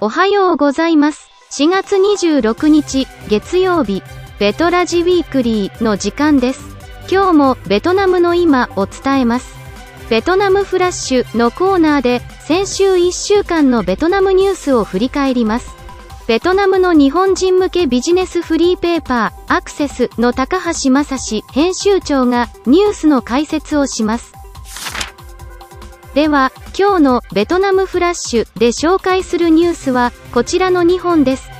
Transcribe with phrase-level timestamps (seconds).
[0.00, 1.28] おはようございます。
[1.50, 4.02] 4月26日、月曜日、
[4.38, 6.74] ベトラジウィークリーの時間です。
[7.12, 9.54] 今日もベトナムの今を伝えます。
[10.08, 15.74] ベトナムフラッシュのコーナーで先週1週間のベトナムニュースを振り返ります。
[16.26, 24.33] ベトナムの日本人向けビジネスフリーペーパーアクセスの高橋正史編集長がニュースの解説をします。
[26.14, 31.50] では、今日のベトナムフラッシュで紹介するニュースはこちらの2本です。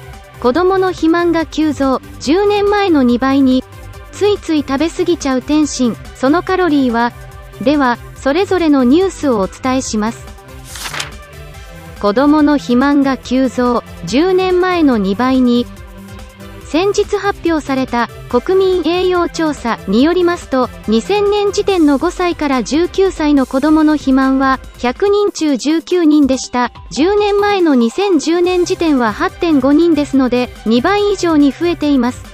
[0.41, 3.65] 子供の肥満が急増、10年前の2倍に、
[4.13, 7.13] ついつい食べ過ぎちゃう天津、そのカロリーは、
[7.63, 10.25] では、それぞれのニュースをお伝えします。
[12.01, 15.67] 子供の肥満が急増、10年前の2倍に、
[16.75, 26.73] 先日発表された国民栄養調査によりますと、2000年時点の5歳から19歳の子供の肥満は100人中19人でした。
[26.91, 32.25] 10年前の2010年時点は8.5人ですので、2倍以上に増えています。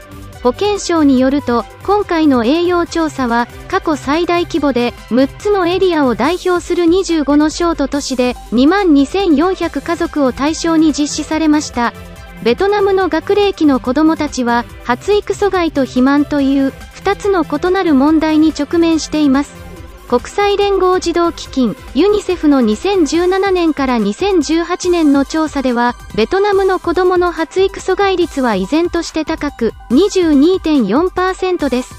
[0.42, 11.92] 保健省によると、今回の栄養調査は過去最大規模で、6つのエリアを代表する25の省と都市で、2万2400家族を対象に実施されました。
[12.42, 19.60] ベトナムの学齢期の子どもたちは発育阻害と肥満という2つの異なる問題に直面しています。
[20.08, 31.94] 国際連合児童基金ユニセフの2017年から2018年の調査ではベトナムの子どもの発育阻害率は依然として高く22.4%です。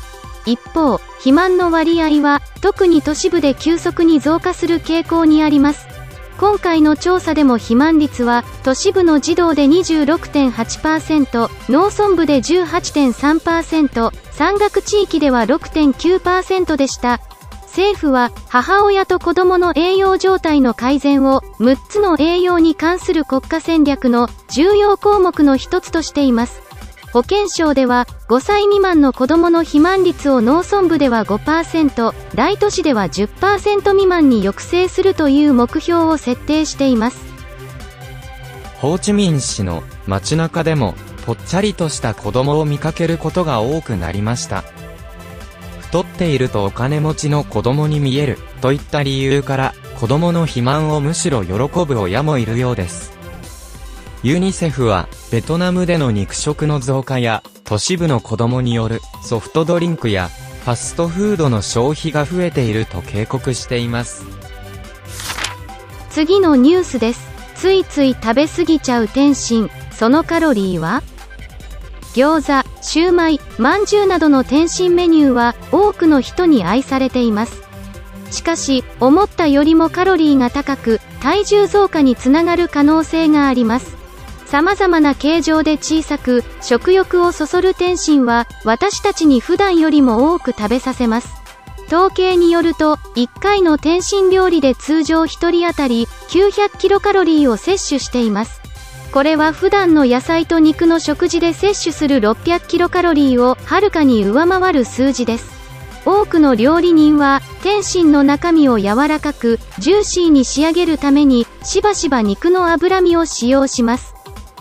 [0.46, 5.91] 一方肥満の割合は特に都市部で急速に増加する傾向にあります。
[6.42, 17.22] 今回の調査でも肥満率は都市部の児童で26.8%農村部で18.3%山岳地域では6.9%でした。
[17.66, 26.71] 政府は母親と子どもの栄養状態の改善を6つの栄養に関する国家戦略の重要項目の一つとしています。
[27.12, 37.20] 保健省では5歳未満の子どもの肥満率を農村部では5%大都市では10%未満に抑制するという目標を設定しています。
[38.80, 44.64] ホーチミン市の街中でもぽっちゃりとした子供を見かけることが多くなりました。
[45.82, 51.54] 太っているとお金持ちの子供に見えるといった理由から子供の肥満をむしろ喜
[51.86, 53.12] ぶ親もいるようです。
[54.24, 60.28] ユニセフは、ベトナムでの肉食の増加や、都市部の子供によるソフトドリンクや、
[60.66, 64.26] ファストフードの消費が増えていると警告しています。
[66.10, 67.26] 次のニュースです。
[67.56, 71.02] ついつい食べ過ぎちゃう天津、そのカロリーは？
[72.14, 77.62] 餃子、シューマイ、まんじゅうなどの天津メニューは多くの人に愛されています。
[78.32, 84.01] しかし、思ったよりもカロリーが高く、体重増加につながる可能性があります。
[84.52, 91.30] 様々な形状で小さく、食欲をそそる天津は、私たちに普段よりも多く食べさせます。
[91.88, 98.60] 統計によると、1回の天津料理で通常1人当たり900キロカロリーを摂取しています。
[99.14, 105.50] これは普段の野菜と肉の食事で摂取する600キロカロリーをはるかに上回る数字です。
[106.06, 114.11] 多くの料理人は、天津の中身を柔らかく、ジューシーに仕上げるために、しばしば肉の脂身を使用します。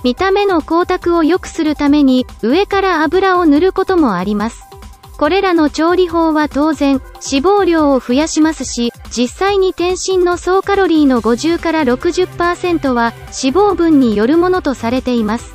[0.03, 4.65] 見た目の光沢を良くするために上から油を塗ることもあります。
[5.19, 15.55] これらの調理法は当然脂肪量を増やしますし、実際に天津の総カロリーの50から60%は脂肪分によるものとされています。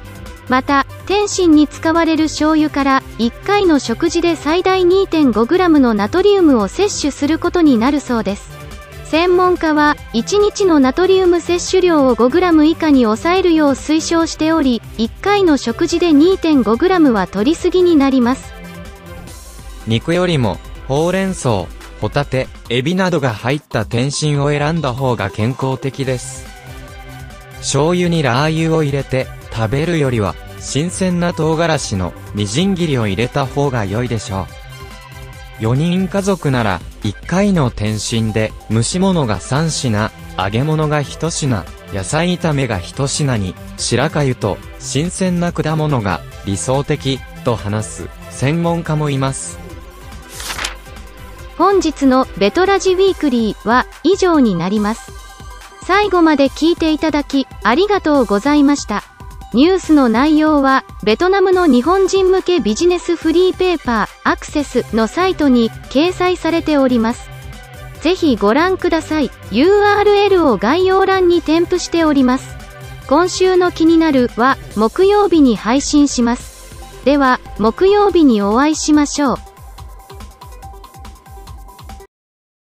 [0.49, 8.54] また、天津に使われる醤油から1回の食事で最大 2.5g のナトリウムを摂取することになるそうです。
[9.05, 18.55] 専門家は1日のナトリウム摂取量を 5g 以下に抑えるよう推奨しており1回の食事で 2.5g は摂りすぎになります
[19.87, 20.57] 肉よりも、
[20.87, 21.67] ほうれん草、
[22.01, 26.47] ホタテ、エビなどが入った天津を選んだ方が健康的です。
[27.57, 34.64] 醤油にラー油を入れて食べるよりは、新鮮な唐辛子のみじん切りを入れた方が良いでしょう。
[35.59, 49.65] 4人家族なら、1回の天津で蒸し物が3品、揚げ物が1品、野菜炒めが1品に、白粥と新鮮な果物が理想的と話す専門家もいます。
[51.57, 55.11] 本日のベトラジウィークリーは以上になります
[55.83, 59.14] 最後まで聞いていただきありがとうございました
[59.55, 67.35] ニュースの内容はベトナムの日本人向けビジネスフリーペーパーアクセスのサイトに掲載されております
[68.05, 69.29] ぜひご覧ください。
[69.49, 72.55] URL を概要欄に添付しております。
[73.07, 76.75] 今週の気になるは、木曜日に配信します。
[77.03, 79.37] では、木曜日にお会いしましょう。